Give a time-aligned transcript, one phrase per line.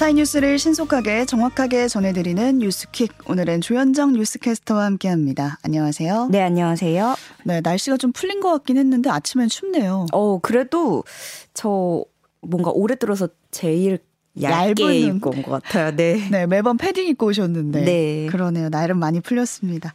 [0.00, 3.12] 밤사이 뉴스를 신속하게 정확하게 전해드리는 뉴스킥.
[3.28, 5.58] 오늘은 조현정 뉴스캐스터와 함께합니다.
[5.62, 6.28] 안녕하세요.
[6.30, 7.16] 네, 안녕하세요.
[7.44, 10.06] 네, 날씨가 좀 풀린 것 같긴 했는데 아침엔 춥네요.
[10.12, 11.04] 어, 그래도
[11.52, 12.02] 저
[12.40, 13.98] 뭔가 올해 들어서 제일
[14.40, 15.94] 얇게 얇은 입고 온 것 같아요.
[15.94, 16.28] 네.
[16.30, 17.84] 네, 매번 패딩 입고 오셨는데.
[17.84, 18.26] 네.
[18.30, 18.70] 그러네요.
[18.70, 19.92] 날은 많이 풀렸습니다.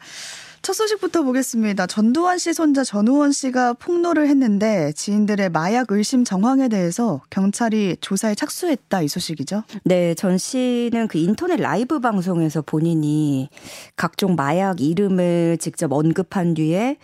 [0.66, 1.86] 첫 소식부터 보겠습니다.
[1.86, 9.04] 전두환 씨 손자 전우원 씨가 폭로를 했는데 지인들의 마약 의심 정황에 대해서 경찰이 조사에 착수했다
[9.04, 9.62] 이 소식이죠?
[9.84, 13.48] 네, 전 씨는 그 인터넷 라이브 방송에서 본인이
[13.96, 16.98] 각종 마약 이름을 직접 언급한 뒤에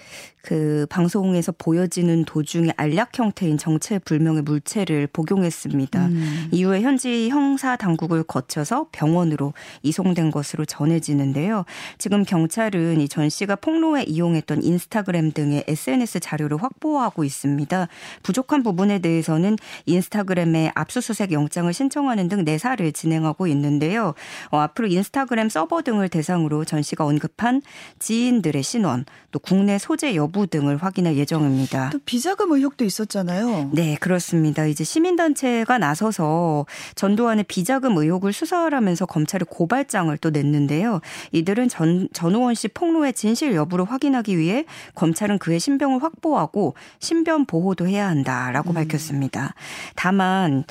[0.43, 6.07] 그 방송에서 보여지는 도중에 알약 형태인 정체불명의 물체를 복용했습니다.
[6.07, 6.47] 음.
[6.51, 11.65] 이후에 현지 형사 당국을 거쳐서 병원으로 이송된 것으로 전해지는데요.
[11.99, 17.87] 지금 경찰은 이 전 씨가 폭로에 이용했던 인스타그램 등의 SNS 자료를 확보하고 있습니다.
[18.23, 24.13] 부족한 부분에 대해서는 인스타그램에 압수수색 영장을 신청하는 등 내사를 진행하고 있는데요.
[24.49, 27.61] 어, 앞으로 인스타그램 서버 등을 대상으로 전 씨가 언급한
[27.99, 31.89] 지인들의 신원, 또 국내 소재 여부 등을 확인할 예정입니다.
[31.91, 33.71] 또 비자금 의혹도 있었잖아요.
[33.73, 34.65] 네, 그렇습니다.
[34.65, 41.01] 이제 시민단체가 나서서 전두환의 비자금 의혹을 수사하라면서 검찰에 고발장을 또 냈는데요.
[41.31, 47.87] 이들은 전, 전우원 씨 폭로의 진실 여부를 확인하기 위해 검찰은 그의 신병을 확보하고 신변 보호도
[47.87, 48.73] 해야 한다라고 음.
[48.75, 49.53] 밝혔습니다.
[49.95, 50.63] 다만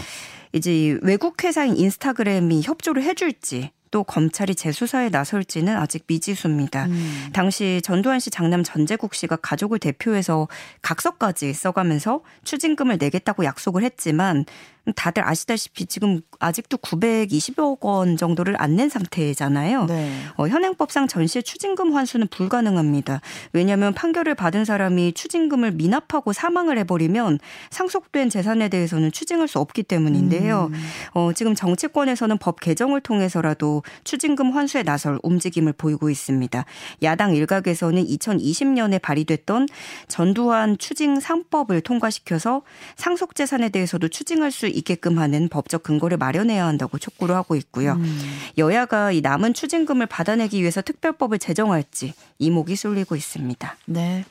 [0.52, 6.86] 이제 외국 회사인 인스타그램이 협조를 해줄지 또 검찰이 재수사에 나설지는 아직 미지수입니다.
[6.86, 7.28] 음.
[7.32, 10.46] 당시 전두환 씨 장남 전재국 씨가 가족을 대표해서
[10.80, 14.44] 각서까지 써가면서 추징금을 내겠다고 약속을 했지만
[14.94, 19.86] 다들 아시다시피 지금 아직도 920억 원 정도를 안 낸 상태잖아요.
[19.86, 20.10] 네.
[20.36, 23.20] 어, 현행법상 전시의 추징금 환수는 불가능합니다.
[23.52, 27.40] 왜냐하면 판결을 받은 사람이 추징금을 미납하고 사망을 해버리면
[27.70, 30.70] 상속된 재산에 대해서는 추징할 수 없기 때문인데요.
[30.72, 30.80] 음.
[31.14, 36.64] 어, 지금 정치권에서는 법 개정을 통해서라도 추징금 환수에 나설 움직임을 보이고 있습니다.
[37.02, 39.66] 야당 일각에서는 2020년에 발의됐던
[40.08, 42.62] 전두환 추징 3법을 통과시켜서
[42.96, 47.92] 상속 재산에 대해서도 추징할 수 있게끔 하는 법적 근거를 마련해야 한다고 촉구를 하고 있고요.
[47.92, 48.18] 음.
[48.58, 53.76] 여야가 이 남은 추징금을 받아내기 위해서 특별법을 제정할지 이목이 쏠리고 있습니다.
[53.86, 54.24] 네.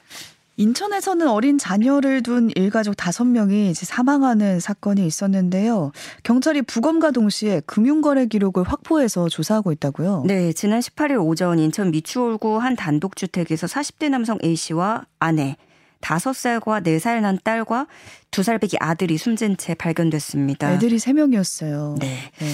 [0.59, 5.93] 인천에서는 어린 자녀를 둔 일가족 다섯 명이 사망하는 사건이 있었는데요.
[6.23, 10.23] 경찰이 부검과 동시에 금융거래 기록을 확보해서 조사하고 있다고요?
[10.27, 15.55] 네, 지난 18일 오전 인천 미추홀구 한 단독주택에서 40대 남성 A씨와 아내,
[16.01, 17.87] 5살과 4살 난 딸과
[18.31, 20.73] 2살 배기 아들이 숨진 채 발견됐습니다.
[20.73, 21.99] 애들이 3명이었어요.
[21.99, 22.17] 네.
[22.37, 22.47] 네.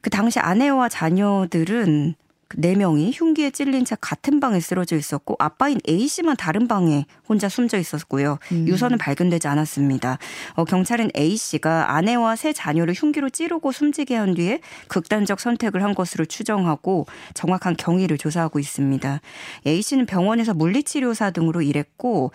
[0.00, 2.14] 그 당시 아내와 자녀들은
[2.56, 7.48] 네 명이 흉기에 찔린 채 같은 방에 쓰러져 있었고 아빠인 A 씨만 다른 방에 혼자
[7.48, 8.38] 숨져 있었고요.
[8.52, 8.68] 음.
[8.68, 10.18] 유서는 발견되지 않았습니다.
[10.54, 15.94] 어, 경찰은 A 씨가 아내와 세 자녀를 흉기로 찌르고 숨지게 한 뒤에 극단적 선택을 한
[15.94, 19.20] 것으로 추정하고 정확한 경위를 조사하고 있습니다.
[19.66, 22.32] A 씨는 병원에서 물리치료사 등으로 일했고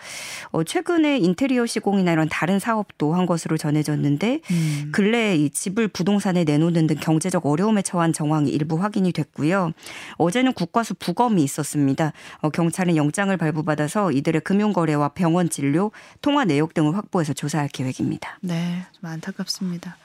[0.50, 4.88] 어, 최근에 인테리어 시공이나 이런 다른 사업도 한 것으로 전해졌는데 음.
[4.92, 9.72] 근래에 이 집을 부동산에 내놓는 등 경제적 어려움에 처한 정황이 일부 확인이 됐고요.
[10.16, 12.12] 어제는 국과수 부검이 있었습니다.
[12.40, 15.90] 어, 경찰은 영장을 발부받아서 이들의 금융거래와 병원 진료,
[16.22, 18.38] 통화 내역 등을 확보해서 조사할 계획입니다.
[18.40, 19.96] 네, 좀 안타깝습니다.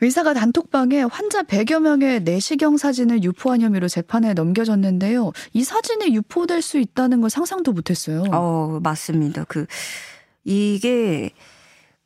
[0.00, 5.32] 의사가 단톡방에 환자 100여 명의 내시경 사진을 유포한 혐의로 재판에 넘겨졌는데요.
[5.52, 8.22] 이 사진이 유포될 수 있다는 걸 상상도 못했어요.
[8.32, 9.44] 어, 맞습니다.
[9.48, 9.66] 그
[10.44, 11.32] 이게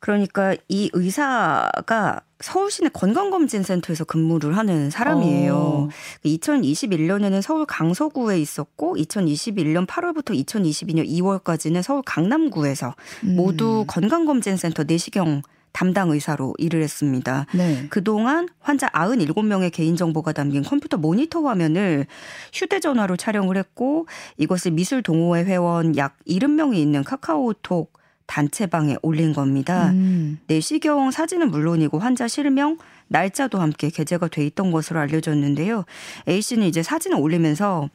[0.03, 5.55] 그러니까 이 의사가 서울시내 건강검진센터에서 근무를 하는 사람이에요.
[5.55, 5.89] 어.
[6.25, 12.93] 2021년에는 서울 강서구에 있었고 2021년 8월부터 2022년 2월까지는 서울 강남구에서
[13.23, 13.35] 음.
[13.37, 15.41] 모두 건강검진센터 내시경
[15.71, 17.45] 담당 의사로 일을 했습니다.
[17.53, 17.87] 네.
[17.89, 22.07] 그동안 환자 97명의 개인정보가 담긴 컴퓨터 모니터 화면을
[22.51, 29.89] 휴대전화로 촬영을 했고 이것을 미술동호회 회원 약 70명이 있는 카카오톡 단체방에 올린 겁니다.
[29.89, 30.39] 음.
[30.47, 32.77] 내시경 사진은 물론이고 환자 실명,
[33.07, 35.85] 날짜도 함께 게재가 돼 있던 것으로 알려졌는데요.
[36.27, 37.89] A 씨는 이제 사진을 올리면서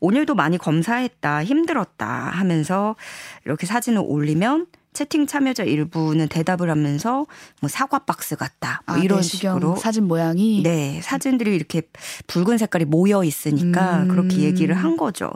[0.00, 2.96] 오늘도 많이 검사했다, 힘들었다 하면서
[3.44, 4.66] 이렇게 사진을 올리면
[4.96, 7.26] 채팅 참여자 일부는 대답을 하면서
[7.60, 11.82] 뭐 사과 박스 같다 뭐 아, 이런 식으로 사진 모양이 네 사진들이 이렇게
[12.26, 14.08] 붉은 색깔이 모여 있으니까 음.
[14.08, 15.30] 그렇게 얘기를 한 거죠.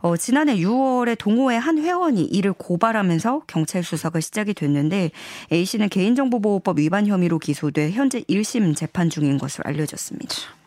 [0.00, 5.12] 어, 지난해 6월에 동호회 한 회원이 이를 고발하면서 경찰 수사가 시작이 됐는데
[5.50, 10.59] A 씨는 개인정보보호법 위반 혐의로 기소돼 현재 1심 재판 중인 것으로 알려졌습니다.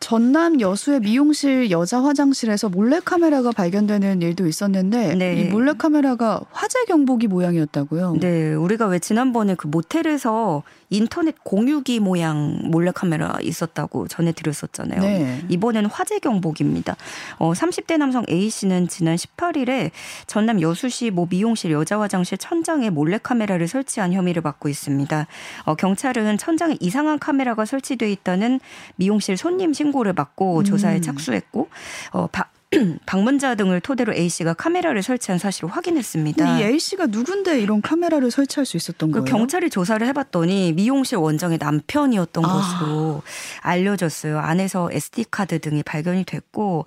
[0.00, 5.40] 전남 여수의 미용실 여자 화장실에서 몰래카메라가 발견되는 일도 있었는데 네.
[5.40, 8.16] 이 몰래카메라가 화재 경보기 모양이었다고요?
[8.20, 15.00] 네, 우리가 왜 지난번에 그 모텔에서 인터넷 공유기 모양 몰래카메라 있었다고 전해드렸었잖아요.
[15.00, 15.42] 네.
[15.48, 16.96] 이번에는 화재 경보기입니다.
[17.38, 19.90] 어, 30대 남성 A 씨는 지난 18일에
[20.26, 25.26] 전남 여수시 모 미용실 여자 화장실 천장에 몰래카메라를 설치한 혐의를 받고 있습니다.
[25.64, 28.60] 어, 경찰은 천장에 이상한 카메라가 설치돼 있다는
[28.96, 30.64] 미용실 손님 신고를 받고 음.
[30.64, 31.68] 조사에 착수했고
[32.12, 32.48] 어, 바,
[33.06, 36.58] 방문자 등을 토대로 A 씨가 카메라를 설치한 사실을 확인했습니다.
[36.58, 39.24] 이 A 씨가 누군데 이런 카메라를 설치할 수 있었던 그 거예요?
[39.24, 42.48] 경찰이 조사를 해봤더니 미용실 원장의 남편이었던 아.
[42.48, 43.22] 것으로
[43.60, 44.38] 알려졌어요.
[44.38, 46.86] 안에서 SD 카드 등이 발견이 됐고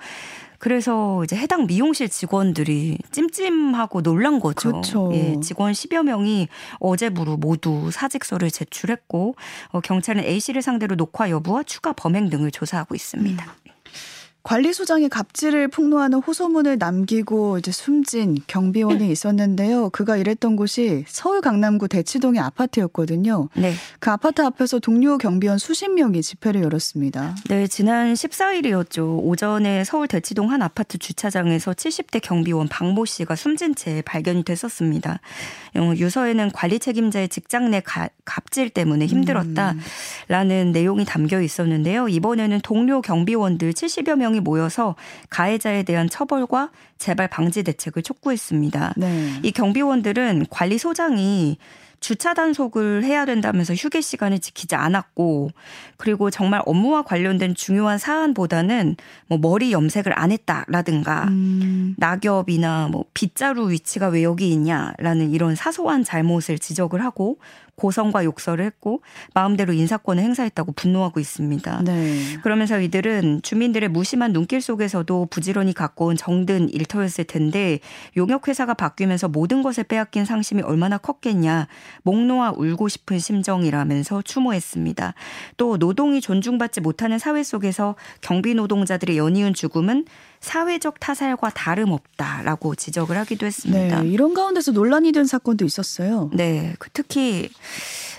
[0.57, 4.71] 그래서 이제 해당 미용실 직원들이 찜찜하고 놀란 거죠.
[4.71, 5.09] 그렇죠.
[5.13, 6.49] 예, 직원 10여 명이
[6.79, 9.35] 어제부로 모두 사직서를 제출했고
[9.69, 13.45] 어, 경찰은 A 씨를 상대로 녹화 여부와 추가 범행 등을 조사하고 있습니다.
[13.45, 13.71] 음.
[14.43, 19.89] 관리소장이 갑질을 폭로하는 호소문을 남기고 이제 숨진 경비원이 있었는데요.
[19.89, 23.49] 그가 일했던 곳이 서울 강남구 대치동의 아파트였거든요.
[23.55, 23.73] 네.
[23.99, 27.35] 그 아파트 앞에서 동료 경비원 수십 명이 집회를 열었습니다.
[27.49, 29.19] 네, 지난 14일이었죠.
[29.23, 35.19] 오전에 서울 대치동 한 아파트 주차장에서 70대 경비원 박모 씨가 숨진 채 발견이 됐었습니다.
[35.75, 40.71] 어, 유서에는 관리 책임자의 직장 내 가, 갑질 때문에 힘들었다라는 음.
[40.71, 42.07] 내용이 담겨 있었는데요.
[42.07, 44.95] 이번에는 동료 경비원들 70여 명 명이 모여서
[45.29, 48.93] 가해자에 대한 처벌과 재발 방지 대책을 촉구했습니다.
[48.97, 49.39] 네.
[49.43, 51.57] 이 경비원들은 관리소장이
[51.99, 55.49] 주차 단속을 해야 된다면서 휴게 시간을 지키지 않았고
[55.97, 58.95] 그리고 정말 업무와 관련된 중요한 사안보다는
[59.27, 61.95] 뭐 머리 염색을 안 했다라든가 음.
[61.97, 67.37] 낙엽이나 뭐 빗자루 위치가 왜 여기 있냐라는 이런 사소한 잘못을 지적을 하고
[67.79, 69.01] 고성과 욕설을 했고
[69.33, 71.83] 마음대로 인사권을 행사했다고 분노하고 있습니다.
[71.83, 72.37] 네.
[72.43, 77.79] 그러면서 이들은 주민들의 무심한 눈길 속에서도 부지런히 갖고 온 정든 일터였을 텐데
[78.17, 81.67] 용역 회사가 바뀌면서 모든 것을 빼앗긴 상심이 얼마나 컸겠냐
[82.03, 85.13] 목 놓아 울고 싶은 심정이라면서 추모했습니다.
[85.57, 90.05] 또 노동이 존중받지 못하는 사회 속에서 경비 노동자들의 연이은 죽음은
[90.41, 94.01] 사회적 타살과 다름없다라고 지적을 하기도 했습니다.
[94.01, 96.29] 네, 이런 가운데서 논란이 된 사건도 있었어요.
[96.33, 97.49] 네, 그 특히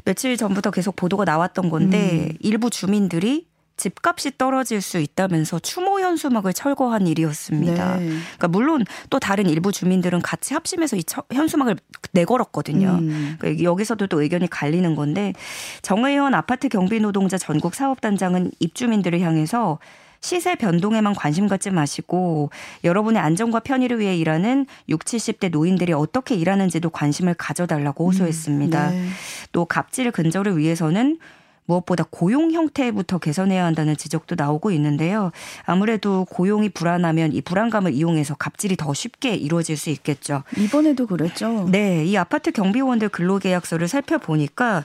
[0.04, 2.36] 며칠 전부터 계속 보도가 나왔던 건데 음.
[2.40, 3.50] 일부 주민들이
[3.80, 7.96] 집값이 떨어질 수 있다면서 추모 현수막을 철거한 일이었습니다.
[7.96, 8.06] 네.
[8.06, 11.02] 그러니까 물론 또 다른 일부 주민들은 같이 합심해서 이
[11.32, 11.76] 현수막을
[12.12, 12.98] 내걸었거든요.
[13.00, 13.36] 음.
[13.38, 15.32] 그러니까 여기서도 또 의견이 갈리는 건데
[15.80, 19.78] 정의원 아파트 경비 노동자 전국 사업단장은 입주민들을 향해서
[20.20, 22.50] 시세 변동에만 관심 갖지 마시고
[22.84, 28.90] 여러분의 안전과 편의를 위해 일하는 60, 70대 노인들이 어떻게 일하는지도 관심을 가져달라고 호소했습니다.
[28.90, 29.08] 음, 네.
[29.52, 31.18] 또 갑질 근절을 위해서는
[31.64, 35.30] 무엇보다 고용 형태부터 개선해야 한다는 지적도 나오고 있는데요.
[35.64, 40.42] 아무래도 고용이 불안하면 이 불안감을 이용해서 갑질이 더 쉽게 이루어질 수 있겠죠.
[40.56, 41.68] 이번에도 그랬죠.
[41.70, 44.84] 네, 이 아파트 경비원들 근로계약서를 살펴보니까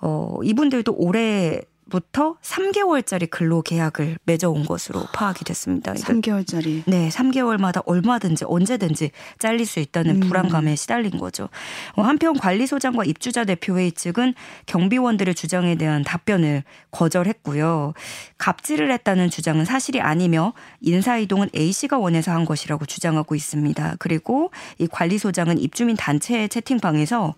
[0.00, 5.92] 어, 이분들도 올해 부터 3개월짜리 근로 계약을 맺어온 것으로 파악이 됐습니다.
[5.94, 6.82] 3개월짜리.
[6.86, 10.20] 네, 3개월마다 얼마든지 언제든지 잘릴 수 있다는 음.
[10.20, 11.48] 불안감에 시달린 거죠.
[11.94, 14.34] 어, 한편 관리소장과 입주자 대표회의 측은
[14.66, 17.94] 경비원들의 주장에 대한 답변을 거절했고요.
[18.38, 23.96] 갑질을 했다는 주장은 사실이 아니며 인사이동은 A 씨가 원해서 한 것이라고 주장하고 있습니다.
[23.98, 27.34] 그리고 이 관리소장은 입주민 단체의 채팅방에서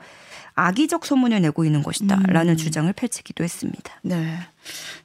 [0.56, 2.56] 악의적 소문을 내고 있는 것이다라는 음.
[2.56, 3.92] 주장을 펼치기도 했습니다.
[4.02, 4.38] 네.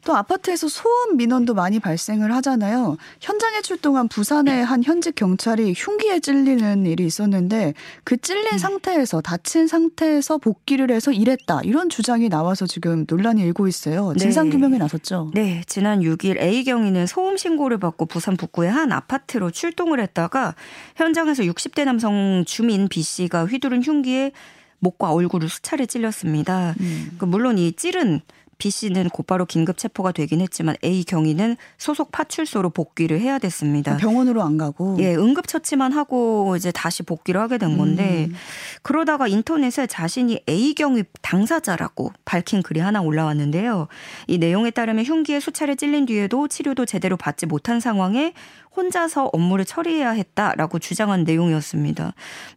[0.06, 2.98] 또 아파트에서 소음 민원도 많이 발생을 하잖아요.
[3.20, 8.58] 현장에 출동한 부산의 한 현직 경찰이 흉기에 찔리는 일이 있었는데 그 찔린 음.
[8.58, 14.14] 상태에서 다친 상태에서 복귀를 해서 일했다 이런 주장이 나와서 지금 논란이 일고 있어요.
[14.18, 14.78] 진상 규명에 네.
[14.80, 15.32] 나섰죠.
[15.34, 20.56] 네, 지난 6일 A 경위는 소음 신고를 받고 부산 북구의 한 아파트로 출동을 했다가
[20.96, 24.32] 현장에서 60대 남성 주민 B 씨가 휘두른 흉기에
[24.80, 26.76] 목과 얼굴을 수차례 찔렸습니다.
[26.80, 27.12] 음.
[27.18, 28.22] 그 물론 이 찔은
[28.60, 33.94] B 씨는 곧바로 긴급 체포가 되긴 했지만 A 경위는 소속 파출소로 복귀를 해야 됐습니다.
[33.94, 38.36] 아, 병원으로 안 가고 예 응급 처치만 하고 이제 다시 복귀를 하게 된 건데 음.
[38.84, 43.88] 그러다가 인터넷에 자신이 A 경위 당사자라고 밝힌 글이 하나 올라왔는데요.
[44.28, 48.34] 이 내용에 따르면 흉기에 수차례 찔린 뒤에도 치료도 제대로 받지 못한 상황에
[48.76, 52.14] 혼자서 업무를 처리해야 했다라고 주장한 내용이었습니다.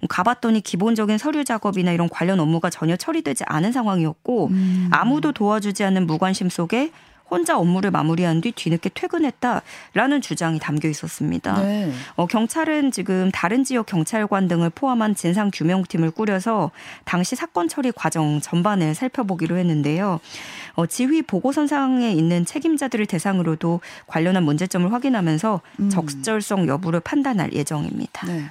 [0.09, 4.89] 가봤더니 기본적인 서류 작업이나 이런 관련 업무가 전혀 처리되지 않은 상황이었고 음.
[4.91, 6.93] 아무도 도와주지 않는 무관심 속에
[7.33, 11.63] 혼자 업무를 마무리한 뒤 뒤늦게 퇴근했다라는 주장이 담겨 있었습니다.
[11.63, 11.91] 네.
[12.15, 16.71] 어, 경찰은 지금 다른 지역 경찰관 등을 포함한 진상 규명팀을 꾸려서
[17.05, 20.21] 당시 사건 처리 과정 전반을 살펴보기로 했는데요.
[20.75, 25.89] 어, 지휘 보고선상에 있는 책임자들을 대상으로도 관련한 문제점을 확인하면서 음.
[25.89, 28.27] 적절성 여부를 판단할 예정입니다.
[28.27, 28.51] 네.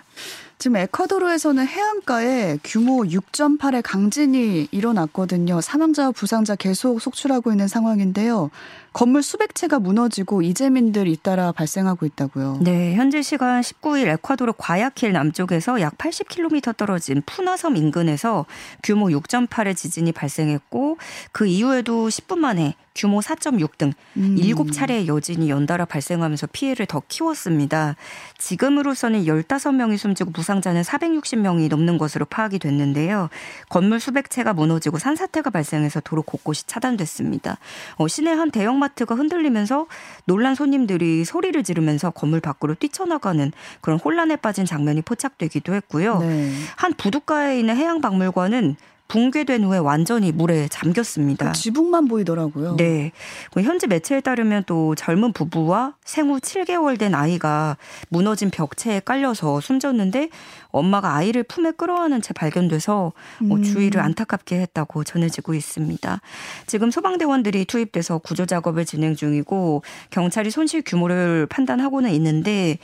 [0.62, 5.60] 지금 에콰도르에서는 해안가에 규모 6.8의 강진이 일어났거든요.
[5.60, 8.52] 사망자와 부상자 계속 속출하고 있는 상황인데요.
[8.94, 12.60] 건물 수백 채가 무너지고 이재민들 잇따라 발생하고 있다고요.
[12.62, 18.46] 네, 현재 시간 19일 에콰도르 과야킬 남쪽에서 약 80km 떨어진 푸나섬 인근에서
[18.84, 20.98] 규모 6.8의 지진이 발생했고
[21.32, 24.36] 그 이후에도 10분 만에 규모 4.6 등 음.
[24.36, 27.96] 7차례의 여진이 연달아 발생하면서 피해를 더 키웠습니다.
[28.38, 33.30] 지금으로서는 15명이 숨지고 부상자는 460명이 넘는 것으로 파악이 됐는데요.
[33.70, 37.58] 건물 수백 채가 무너지고 산사태가 발생해서 도로 곳곳이 차단됐습니다.
[37.96, 39.86] 어, 시내 한 대형 대형마트가 흔들리면서
[40.26, 46.20] 놀란 손님들이 소리를 지르면서 건물 밖으로 뛰쳐나가는 그런 혼란에 빠진 장면이 포착되기도 했고요.
[46.20, 46.52] 네.
[46.76, 48.76] 한 부둣가에 있는 해양박물관은
[49.12, 51.48] 붕괴된 후에 완전히 물에 잠겼습니다.
[51.48, 52.78] 그 지붕만 보이더라고요.
[52.78, 53.12] 네.
[53.54, 57.76] 그 현지 매체에 따르면 또 젊은 부부와 생후 7개월 된 아이가
[58.08, 60.30] 무너진 벽체에 깔려서 숨졌는데
[60.70, 63.64] 엄마가 아이를 품에 끌어안은 채 발견돼서 뭐 음.
[63.64, 66.22] 주의를 안타깝게 했다고 전해지고 있습니다.
[66.68, 72.78] 지금 소방대원들이 투입돼서 구조 작업을 진행 중이고 경찰이 손실 규모를 판단하고는 있는데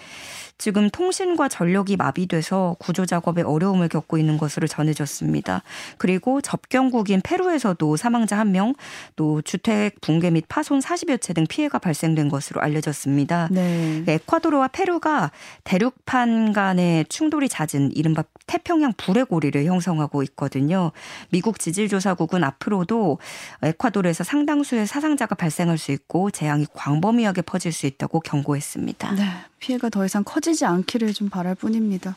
[0.57, 5.63] 지금 통신과 전력이 마비돼서 구조 작업에 어려움을 겪고 있는 것으로 전해졌습니다.
[5.97, 8.75] 그리고 접경국인 페루에서도 사망자 1명,
[9.15, 13.49] 또 주택 붕괴 및 파손 40여 채 등 피해가 발생된 것으로 알려졌습니다.
[13.51, 14.03] 네.
[14.07, 15.31] 에콰도르와 페루가
[15.63, 20.91] 대륙판 간의 충돌이 잦은 이른바 태평양 불의 고리를 형성하고 있거든요.
[21.29, 23.19] 미국 지질조사국은 앞으로도
[23.61, 29.11] 에콰도르에서 상당수의 사상자가 발생할 수 있고 재앙이 광범위하게 퍼질 수 있다고 경고했습니다.
[29.11, 29.23] 네.
[29.59, 32.15] 피해가 더 이상 커지 지 않기를 좀 바랄 뿐입니다.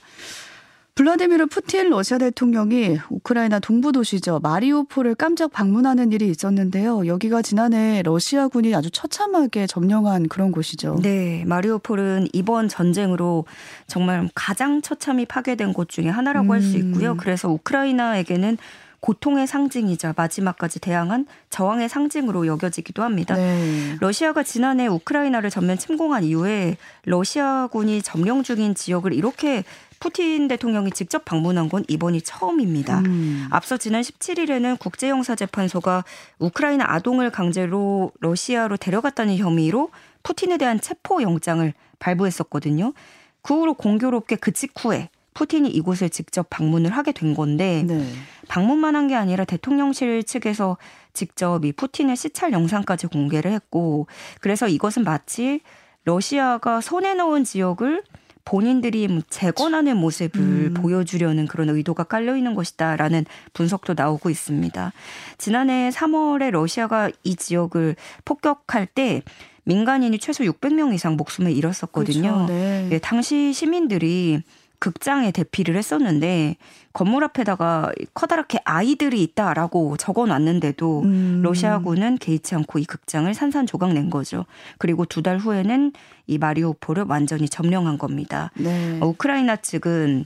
[1.00, 7.06] 블라디미르 푸틴 러시아 대통령이 우크라이나 동부 도시죠 마리우폴을 깜짝 방문하는 일이 있었는데요.
[7.06, 10.98] 여기가 지난해 러시아군이 아주 처참하게 점령한 그런 곳이죠.
[11.02, 13.46] 네, 마리우폴은 이번 전쟁으로
[13.86, 16.52] 정말 가장 처참히 파괴된 곳 중에 하나라고 음.
[16.52, 17.16] 할수 있고요.
[17.16, 18.58] 그래서 우크라이나에게는
[19.00, 23.34] 고통의 상징이자 마지막까지 대항한 저항의 상징으로 여겨지기도 합니다.
[23.34, 23.96] 네.
[24.00, 29.64] 러시아가 지난해 우크라이나를 전면 침공한 이후에 러시아군이 점령 중인 지역을 이렇게
[30.00, 33.00] 푸틴 대통령이 직접 방문한 건 이번이 처음입니다.
[33.00, 33.46] 음.
[33.50, 36.04] 앞서 지난 17일에는 국제형사재판소가
[36.38, 39.90] 우크라이나 아동을 강제로 러시아로 데려갔다는 혐의로
[40.22, 42.94] 푸틴에 대한 체포 영장을 발부했었거든요.
[43.42, 48.04] 그 후로 공교롭게 그 직후에 푸틴이 이곳을 직접 방문을 하게 된 건데 네.
[48.48, 50.76] 방문만 한 게 아니라 대통령실 측에서
[51.14, 54.06] 직접 이 푸틴의 시찰 영상까지 공개를 했고
[54.40, 55.62] 그래서 이것은 마치
[56.04, 58.02] 러시아가 손에 넣은 지역을
[58.44, 60.74] 본인들이 뭐 재건하는 모습을 음.
[60.74, 64.92] 보여주려는 그런 의도가 깔려 있는 것이다라는 분석도 나오고 있습니다.
[65.38, 69.22] 지난해 3월에 러시아가 이 지역을 폭격할 때
[69.64, 72.32] 민간인이 최소 600명 이상 목숨을 잃었었거든요.
[72.32, 72.46] 그렇죠.
[72.52, 72.88] 네.
[72.92, 74.42] 예, 당시 시민들이
[74.80, 76.56] 극장에 대피를 했었는데
[76.92, 81.40] 건물 앞에다가 커다랗게 아이들이 있다라고 적어 놨는데도 음.
[81.44, 84.46] 러시아군은 개의치 않고 이 극장을 산산조각 낸 거죠.
[84.78, 85.92] 그리고 두 달 후에는
[86.26, 88.50] 이 마리오폴을 완전히 점령한 겁니다.
[88.54, 88.98] 네.
[89.00, 90.24] 어, 우크라이나 측은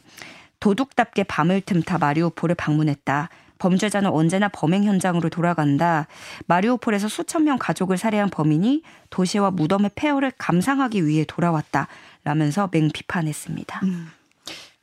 [0.60, 3.28] 도둑답게 밤을 틈타 마리오폴을 방문했다.
[3.58, 6.06] 범죄자는 언제나 범행 현장으로 돌아간다.
[6.46, 11.88] 마리오폴에서 수천 명 가족을 살해한 범인이 도시와 무덤의 폐허를 감상하기 위해 돌아왔다.
[12.24, 13.80] 라면서 맹비판했습니다.
[13.84, 14.08] 음.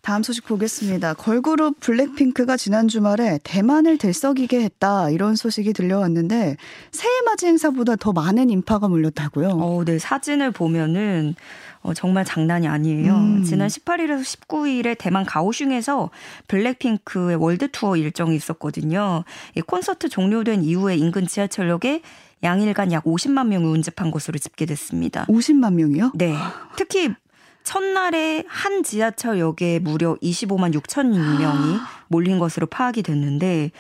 [0.02, 1.14] 다음 소식 보겠습니다.
[1.14, 6.58] 걸그룹 블랙핑크가 지난 주말에 대만을 들썩이게 했다 이런 소식이 들려왔는데
[6.92, 9.50] 새해 맞이 행사보다 더 많은 인파가 몰렸다고요.
[9.50, 11.36] 어, 네 사진을 보면은
[11.84, 13.16] 어, 정말 장난이 아니에요.
[13.16, 13.44] 음.
[13.44, 16.10] 지난 18일에서 19일에 대만 가오슝에서
[16.48, 19.24] 블랙핑크의 월드 투어 일정이 있었거든요.
[19.56, 22.02] 이 콘서트 종료된 이후에 인근 지하철역에
[22.44, 25.26] 양일간 약 50만 명이 운집한 것으로 집계됐습니다.
[25.26, 26.12] 50만 명이요?
[26.16, 26.36] 네.
[26.76, 27.14] 특히
[27.64, 31.78] 첫날에 한 지하철역에 무려 25만 6천 명이
[32.08, 33.72] 몰린 것으로 파악이 됐는데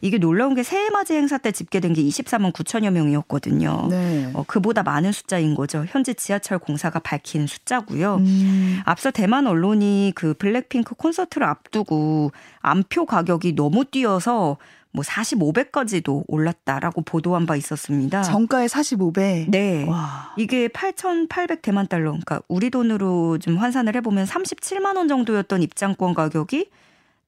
[0.00, 3.88] 이게 놀라운 게 새해맞이 행사 때 집계된 게 24만 9천여 명이었거든요.
[3.90, 4.30] 네.
[4.34, 5.84] 어, 그보다 많은 숫자인 거죠.
[5.88, 8.16] 현재 지하철 공사가 밝힌 숫자고요.
[8.16, 8.80] 음.
[8.84, 14.58] 앞서 대만 언론이 그 블랙핑크 콘서트를 앞두고 암표 가격이 너무 뛰어서
[14.98, 18.22] 뭐 45배까지도 올랐다라고 보도한 바 있었습니다.
[18.22, 19.48] 정가의 45배?
[19.48, 19.84] 네.
[19.88, 20.34] 와.
[20.36, 22.10] 이게 8,800 대만 달러.
[22.10, 26.68] 그러니까 우리 돈으로 좀 환산을 해 보면 37만 원 정도였던 입장권 가격이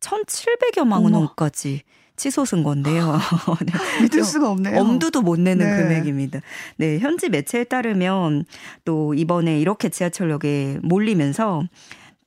[0.01, 1.83] 1,700여만 원까지
[2.17, 3.19] 치솟은 건데요.
[3.65, 4.03] 네.
[4.03, 4.81] 믿을 수가 없네요.
[4.81, 5.83] 엄두도 못 내는 네.
[5.83, 6.41] 금액입니다.
[6.77, 8.47] 네, 현지 매체에 따르면
[8.85, 11.63] 또 이번에 이렇게 지하철역에 몰리면서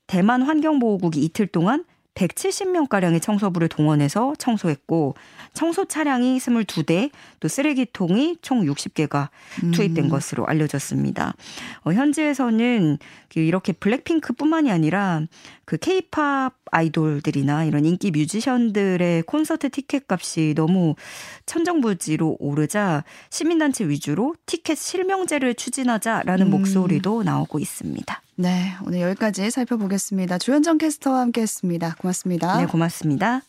[0.08, 1.84] 대만 환경보호국이 이틀 동안
[2.16, 5.16] 170명가량의 청소부를 동원해서 청소했고
[5.54, 9.30] 청소 차량이 22대 또 쓰레기통이 총 60개가
[9.74, 10.10] 투입된 음.
[10.10, 11.34] 것으로 알려졌습니다.
[11.84, 12.98] 어, 현지에서는
[13.30, 15.22] 그 이렇게 블랙핑크뿐만이 아니라
[15.66, 20.96] 그 케이팝 아이돌들이나 이런 인기 뮤지션들의 콘서트 티켓 값이 너무
[21.46, 26.52] 천정부지로 오르자 시민단체 위주로 티켓 실명제를 추진하자라는 음.
[26.52, 28.23] 목소리도 나오고 있습니다.
[28.36, 30.38] 네, 오늘 여기까지 살펴보겠습니다.
[30.38, 31.96] 주현정 캐스터와 함께했습니다.
[32.00, 32.58] 고맙습니다.
[32.58, 33.42] 네, 고맙습니다.